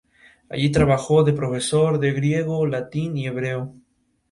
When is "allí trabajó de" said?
0.49-1.31